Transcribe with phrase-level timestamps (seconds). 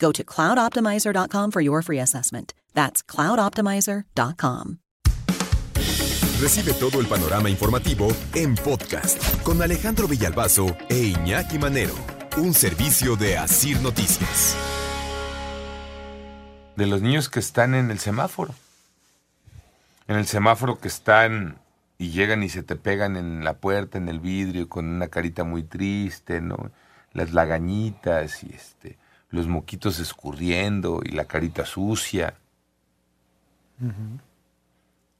[0.00, 2.54] Go to cloudoptimizer.com for your free assessment.
[2.74, 4.78] That's cloudoptimizer.com.
[6.40, 11.94] Recibe todo el panorama informativo en podcast con Alejandro Villalbazo e Iñaki Manero,
[12.38, 14.56] un servicio de Asir Noticias.
[16.76, 18.54] De los niños que están en el semáforo.
[20.08, 21.58] En el semáforo que están
[21.98, 25.44] y llegan y se te pegan en la puerta, en el vidrio, con una carita
[25.44, 26.70] muy triste, ¿no?
[27.12, 28.96] Las lagañitas y este,
[29.30, 32.34] los moquitos escurriendo y la carita sucia.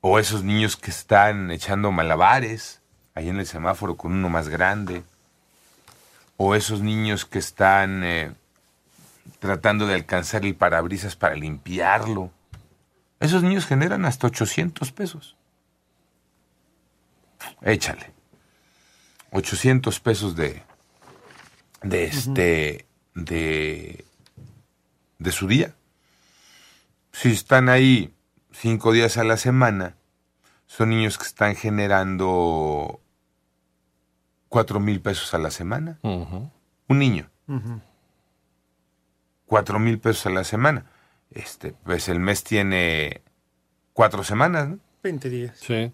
[0.00, 2.80] O esos niños que están echando malabares
[3.14, 5.02] ahí en el semáforo con uno más grande.
[6.36, 8.32] O esos niños que están eh,
[9.38, 12.30] tratando de alcanzar el parabrisas para limpiarlo.
[13.20, 15.36] Esos niños generan hasta 800 pesos.
[17.62, 18.12] Échale.
[19.32, 20.62] 800 pesos de,
[21.82, 24.04] de este, de,
[25.18, 25.74] de su día.
[27.12, 28.14] Si están ahí
[28.52, 29.96] cinco días a la semana,
[30.66, 33.00] son niños que están generando
[34.48, 35.98] cuatro mil pesos a la semana.
[36.02, 37.30] Un niño.
[39.46, 40.86] Cuatro mil pesos a la semana.
[41.30, 43.22] Este, pues el mes tiene
[43.92, 44.78] cuatro semanas, ¿no?
[45.02, 45.58] 20 días.
[45.58, 45.92] Sí.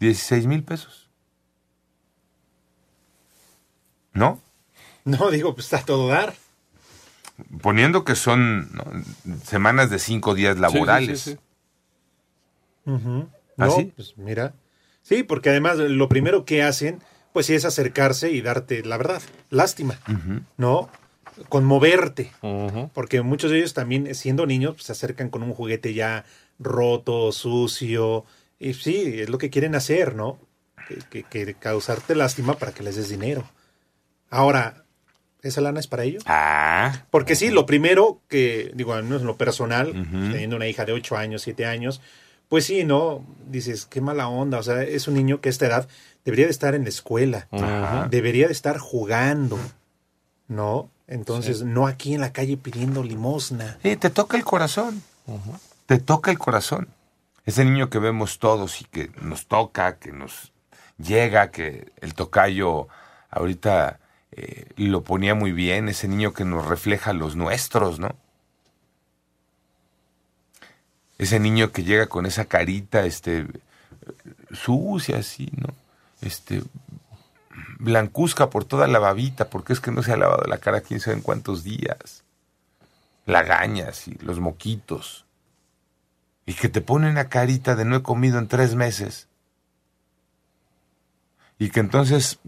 [0.00, 1.08] 16 mil pesos.
[4.12, 4.40] ¿No?
[5.18, 6.34] No, digo, pues está a todo dar.
[7.62, 8.84] Poniendo que son ¿no?
[9.44, 11.20] semanas de cinco días laborales.
[11.20, 11.38] Sí, sí.
[12.86, 13.92] ¿Ah, No, sí?
[13.94, 14.54] pues mira.
[15.02, 17.00] Sí, porque además lo primero que hacen,
[17.32, 19.98] pues sí es acercarse y darte, la verdad, lástima,
[20.56, 20.90] ¿no?
[21.48, 22.32] Conmoverte.
[22.42, 22.90] Ujú.
[22.92, 26.24] Porque muchos de ellos también, siendo niños, pues, se acercan con un juguete ya
[26.58, 28.24] roto, sucio.
[28.58, 30.38] Y sí, es lo que quieren hacer, ¿no?
[30.88, 33.44] Que, que- que causarte lástima para que les des dinero.
[34.30, 34.84] Ahora,
[35.42, 36.22] ¿esa lana es para ellos?
[36.26, 40.84] Ah, Porque sí, lo primero que, digo, al menos en lo personal, teniendo una hija
[40.84, 42.00] de 8 años, 7 años,
[42.48, 43.24] pues sí, ¿no?
[43.46, 44.58] Dices, qué mala onda.
[44.58, 45.88] O sea, es un niño que a esta edad
[46.24, 47.48] debería de estar en la escuela,
[48.10, 49.58] debería de estar jugando,
[50.48, 50.90] ¿no?
[51.06, 53.78] Entonces, no aquí en la calle pidiendo limosna.
[53.82, 55.02] Sí, te toca el corazón.
[55.86, 56.88] Te toca el corazón.
[57.46, 60.52] Ese niño que vemos todos y que nos toca, que nos
[60.98, 62.88] llega, que el tocayo
[63.30, 64.00] ahorita
[64.40, 68.14] eh, lo ponía muy bien, ese niño que nos refleja los nuestros, ¿no?
[71.18, 73.48] Ese niño que llega con esa carita, este,
[74.52, 75.74] sucia así, ¿no?
[76.20, 76.62] Este,
[77.80, 81.00] blancuzca por toda la babita, porque es que no se ha lavado la cara quién
[81.00, 82.22] sabe en cuántos días.
[83.26, 85.24] Lagañas y los moquitos.
[86.46, 89.26] Y que te pone una carita de no he comido en tres meses.
[91.58, 92.38] Y que entonces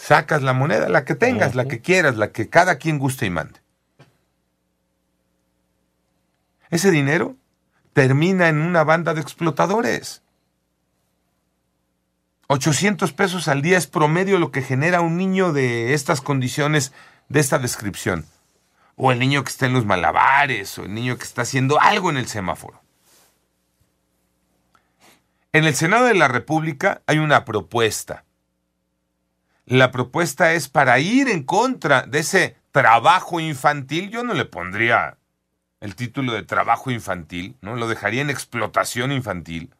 [0.00, 3.30] sacas la moneda, la que tengas, la que quieras, la que cada quien guste y
[3.30, 3.60] mande.
[6.70, 7.36] Ese dinero
[7.92, 10.22] termina en una banda de explotadores.
[12.46, 16.92] 800 pesos al día es promedio lo que genera un niño de estas condiciones,
[17.28, 18.24] de esta descripción.
[18.96, 22.10] O el niño que está en los malabares, o el niño que está haciendo algo
[22.10, 22.80] en el semáforo.
[25.52, 28.24] En el Senado de la República hay una propuesta.
[29.66, 34.10] La propuesta es para ir en contra de ese trabajo infantil.
[34.10, 35.16] Yo no le pondría
[35.80, 37.76] el título de trabajo infantil, ¿no?
[37.76, 39.74] Lo dejaría en explotación infantil.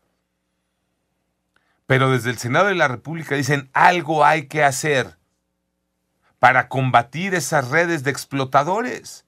[1.87, 5.19] Pero desde el Senado de la República dicen algo hay que hacer
[6.39, 9.27] para combatir esas redes de explotadores.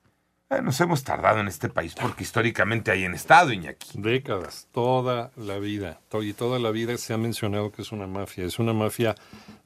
[0.53, 4.01] Eh, nos hemos tardado en este país porque históricamente hay en estado, Iñaki.
[4.01, 6.01] Décadas, toda la vida.
[6.21, 8.45] Y toda la vida se ha mencionado que es una mafia.
[8.45, 9.15] Es una mafia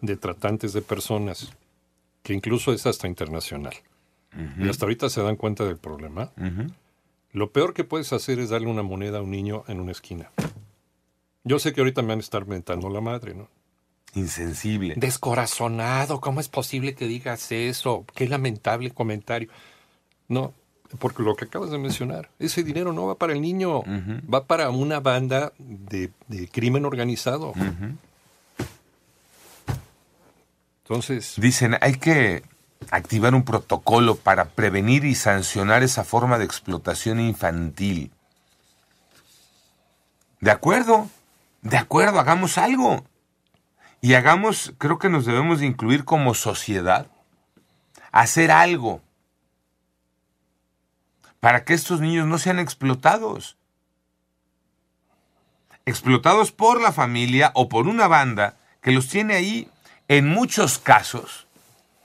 [0.00, 1.52] de tratantes de personas,
[2.22, 3.74] que incluso es hasta internacional.
[4.58, 6.30] Y hasta ahorita se dan cuenta del problema.
[7.32, 10.30] Lo peor que puedes hacer es darle una moneda a un niño en una esquina.
[11.42, 13.48] Yo sé que ahorita me van a estar mentando la madre, ¿no?
[14.14, 14.94] Insensible.
[14.96, 18.04] Descorazonado, ¿cómo es posible que digas eso?
[18.14, 19.48] Qué lamentable comentario.
[20.28, 20.54] No,
[20.98, 23.82] porque lo que acabas de mencionar, ese dinero no va para el niño,
[24.32, 27.52] va para una banda de, de crimen organizado.
[30.84, 32.44] Entonces, Dicen, hay que
[32.90, 38.12] activar un protocolo para prevenir y sancionar esa forma de explotación infantil.
[40.40, 41.08] De acuerdo,
[41.62, 43.04] de acuerdo, hagamos algo.
[44.00, 47.08] Y hagamos, creo que nos debemos de incluir como sociedad,
[48.12, 49.00] hacer algo
[51.46, 53.56] para que estos niños no sean explotados.
[55.84, 59.68] Explotados por la familia o por una banda que los tiene ahí
[60.08, 61.46] en muchos casos.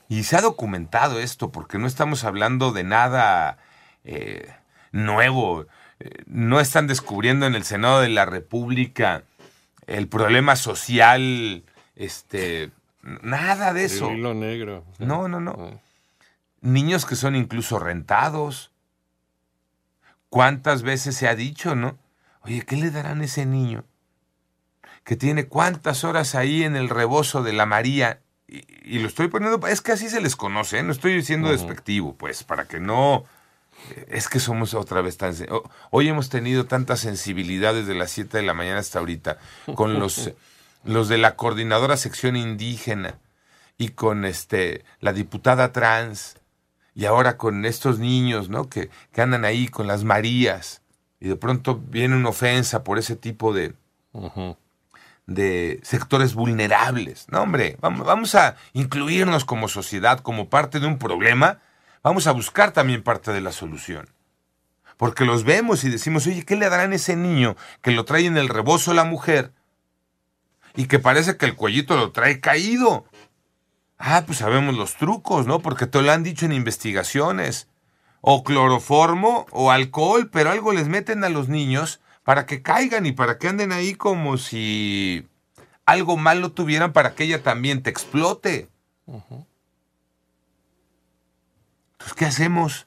[0.08, 3.58] Y se ha documentado esto porque no estamos hablando de nada
[4.04, 4.48] eh,
[4.92, 5.66] nuevo.
[5.98, 9.24] Eh, no están descubriendo en el Senado de la República
[9.88, 11.64] el problema social,
[11.96, 12.70] este,
[13.02, 14.08] nada de eso.
[14.08, 14.84] el hilo negro.
[15.00, 15.56] No, no, no.
[15.58, 15.80] Ah.
[16.60, 18.71] Niños que son incluso rentados.
[20.32, 21.98] ¿Cuántas veces se ha dicho, no?
[22.40, 23.84] Oye, ¿qué le darán a ese niño?
[25.04, 28.20] Que tiene cuántas horas ahí en el rebozo de la María.
[28.48, 30.82] Y, y lo estoy poniendo, es que así se les conoce, ¿eh?
[30.82, 33.24] no estoy diciendo despectivo, pues, para que no...
[33.90, 35.34] eh, Es que somos otra vez tan...
[35.90, 39.36] Hoy hemos tenido tantas sensibilidades de las 7 de la mañana hasta ahorita
[39.74, 40.30] con los,
[40.84, 43.18] los de la coordinadora sección indígena
[43.76, 46.36] y con este la diputada trans
[46.94, 48.68] y ahora con estos niños, ¿no?
[48.68, 50.82] Que, que andan ahí con las Marías
[51.20, 53.74] y de pronto viene una ofensa por ese tipo de,
[55.26, 57.26] de sectores vulnerables.
[57.28, 61.60] No, hombre, vamos, vamos a incluirnos como sociedad, como parte de un problema,
[62.02, 64.08] vamos a buscar también parte de la solución.
[64.96, 68.26] Porque los vemos y decimos, oye, ¿qué le darán a ese niño que lo trae
[68.26, 69.52] en el rebozo la mujer
[70.74, 73.06] y que parece que el cuellito lo trae caído?
[74.04, 75.60] Ah, pues sabemos los trucos, ¿no?
[75.60, 77.68] Porque te lo han dicho en investigaciones.
[78.20, 83.12] O cloroformo o alcohol, pero algo les meten a los niños para que caigan y
[83.12, 85.28] para que anden ahí como si
[85.86, 88.68] algo malo tuvieran para que ella también te explote.
[89.06, 89.46] Entonces,
[92.16, 92.86] ¿qué hacemos?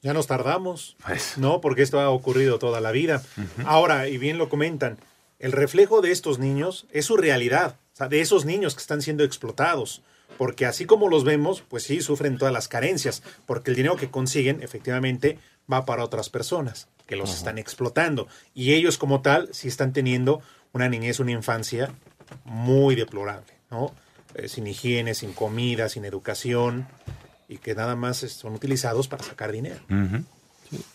[0.00, 0.96] Ya nos tardamos.
[1.04, 3.22] Pues, No, porque esto ha ocurrido toda la vida.
[3.66, 4.98] Ahora, y bien lo comentan,
[5.40, 9.02] el reflejo de estos niños es su realidad, o sea, de esos niños que están
[9.02, 10.02] siendo explotados.
[10.38, 14.10] Porque así como los vemos, pues sí, sufren todas las carencias, porque el dinero que
[14.10, 15.38] consiguen efectivamente
[15.70, 18.28] va para otras personas que los están explotando.
[18.54, 20.40] Y ellos como tal sí están teniendo
[20.72, 21.92] una niñez, una infancia
[22.44, 23.92] muy deplorable, ¿no?
[24.34, 26.86] Eh, sin higiene, sin comida, sin educación,
[27.48, 29.80] y que nada más son utilizados para sacar dinero.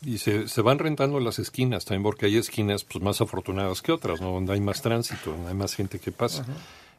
[0.04, 3.92] Y se, se van rentando las esquinas también, porque hay esquinas pues, más afortunadas que
[3.92, 4.32] otras, ¿no?
[4.32, 6.46] donde hay más tránsito, donde hay más gente que pasa.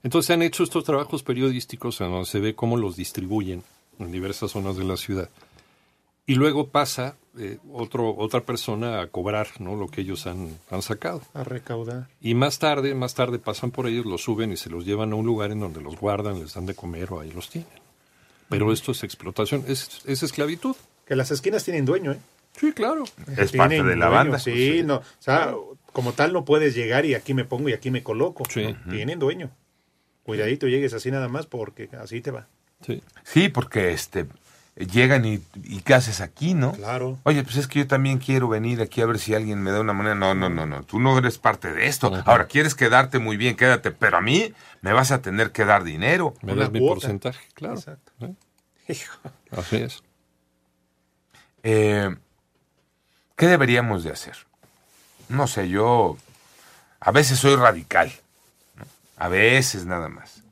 [0.02, 3.62] Entonces se han hecho estos trabajos periodísticos en donde se ve cómo los distribuyen
[3.98, 5.30] en diversas zonas de la ciudad.
[6.26, 9.76] Y luego pasa eh, otro, otra persona a cobrar ¿no?
[9.76, 11.22] lo que ellos han, han sacado.
[11.34, 12.08] A recaudar.
[12.20, 15.16] Y más tarde, más tarde pasan por ellos, los suben y se los llevan a
[15.16, 17.70] un lugar en donde los guardan, les dan de comer o ahí los tienen.
[18.48, 20.76] Pero esto es explotación, es, es esclavitud.
[21.04, 22.18] Que las esquinas tienen dueño, ¿eh?
[22.58, 23.04] Sí, claro.
[23.36, 24.38] Es parte de la dueño, banda.
[24.38, 24.82] Sí, sí.
[24.82, 24.96] no.
[24.96, 25.54] O sea,
[25.92, 28.44] como tal no puedes llegar y aquí me pongo y aquí me coloco.
[28.48, 28.76] Sí.
[28.90, 29.50] Tienen dueño.
[30.22, 32.48] Cuidadito, llegues así nada más porque así te va.
[32.84, 33.02] Sí.
[33.24, 34.26] Sí, porque este
[34.76, 36.72] llegan y, y ¿qué haces aquí, no?
[36.72, 37.18] Claro.
[37.22, 39.80] Oye, pues es que yo también quiero venir aquí a ver si alguien me da
[39.80, 40.14] una moneda.
[40.14, 40.82] No, no, no, no.
[40.82, 42.12] Tú no eres parte de esto.
[42.26, 43.90] Ahora, quieres quedarte muy bien, quédate.
[43.90, 46.34] Pero a mí me vas a tener que dar dinero.
[46.42, 47.74] Me das mi porcentaje, claro.
[47.76, 48.12] Exacto.
[48.20, 48.34] ¿eh?
[48.88, 49.18] Hijo.
[49.50, 50.02] Así es.
[51.62, 52.14] Eh,
[53.36, 54.36] ¿Qué deberíamos de hacer?
[55.28, 56.16] No sé, yo
[57.00, 58.10] a veces soy radical.
[59.18, 60.42] A veces nada más.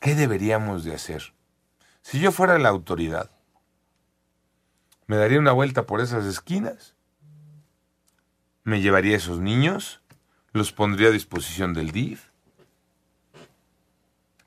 [0.00, 1.32] ¿Qué deberíamos de hacer?
[2.02, 3.30] Si yo fuera la autoridad,
[5.06, 6.94] me daría una vuelta por esas esquinas,
[8.64, 10.00] me llevaría a esos niños,
[10.52, 12.26] los pondría a disposición del DIF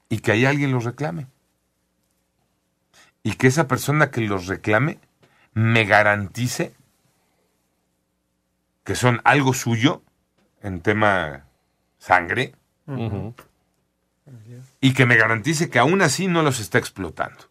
[0.09, 1.27] y que ahí alguien los reclame.
[3.23, 4.99] Y que esa persona que los reclame
[5.53, 6.76] me garantice
[8.87, 10.01] que son algo suyo
[10.61, 11.45] en tema
[11.97, 12.55] sangre
[14.79, 17.49] y que me garantice que aún así no los está explotando.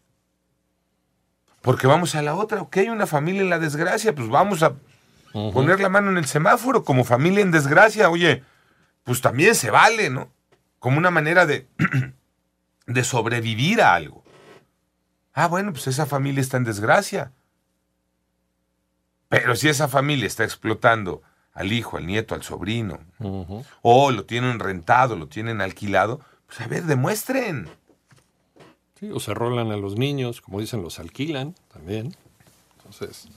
[1.61, 4.77] Porque vamos a la otra, ok, hay una familia en la desgracia, pues vamos a
[5.31, 8.43] poner la mano en el semáforo como familia en desgracia, oye,
[9.03, 10.31] pues también se vale, ¿no?
[10.79, 11.67] Como una manera de,
[12.87, 14.23] de sobrevivir a algo.
[15.33, 17.31] Ah, bueno, pues esa familia está en desgracia.
[19.29, 21.21] Pero si esa familia está explotando
[21.53, 22.99] al hijo, al nieto, al sobrino,
[23.81, 27.67] o lo tienen rentado, lo tienen alquilado, pues a ver, demuestren.
[28.99, 32.15] Sí, o se rolan a los niños, como dicen, los alquilan también.
[32.77, 33.27] Entonces.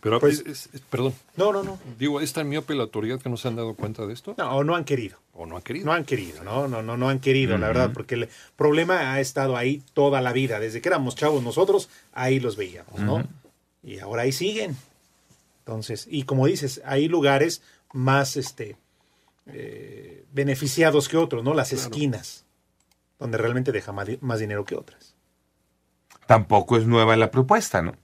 [0.00, 1.78] Pero, Pues- es- es- perdón, No, no, no.
[1.98, 4.34] digo, ¿es tan miope la autoridad que no se han dado cuenta de esto?
[4.36, 5.18] No, o no han querido.
[5.32, 5.86] ¿O no han querido?
[5.86, 9.20] No han querido, no, no, no, no han querido, la verdad, porque el problema ha
[9.20, 10.58] estado ahí toda la vida.
[10.58, 13.22] Desde que éramos chavos nosotros, ahí los veíamos, ¿no?
[13.82, 14.76] Y ahora ahí siguen.
[15.60, 17.62] Entonces, y como dices, hay lugares
[17.92, 18.76] más este
[19.46, 21.52] eh, beneficiados que otros, ¿no?
[21.54, 22.44] Las esquinas,
[23.18, 25.14] donde realmente deja más, di- más dinero que otras.
[26.26, 27.94] Tampoco es nueva la propuesta, ¿no?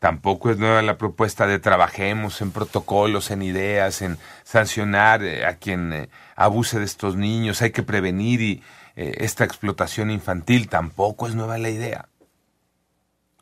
[0.00, 5.56] Tampoco es nueva la propuesta de trabajemos en protocolos, en ideas, en sancionar eh, a
[5.56, 8.62] quien eh, abuse de estos niños, hay que prevenir y,
[8.96, 10.68] eh, esta explotación infantil.
[10.68, 12.08] Tampoco es nueva la idea.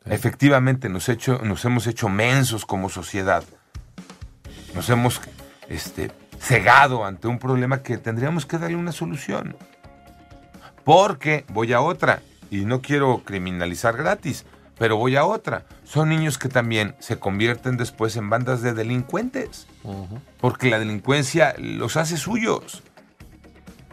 [0.09, 3.43] Efectivamente, nos, hecho, nos hemos hecho mensos como sociedad.
[4.73, 5.21] Nos hemos
[5.67, 9.55] este, cegado ante un problema que tendríamos que darle una solución.
[10.83, 14.45] Porque voy a otra, y no quiero criminalizar gratis,
[14.79, 15.65] pero voy a otra.
[15.83, 19.67] Son niños que también se convierten después en bandas de delincuentes,
[20.39, 22.81] porque la delincuencia los hace suyos.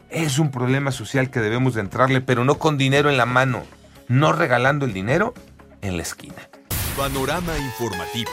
[0.09, 3.65] Es un problema social que debemos de entrarle, pero no con dinero en la mano,
[4.09, 5.35] no regalando el dinero
[5.87, 6.49] en la esquina.
[6.97, 8.31] Panorama informativo.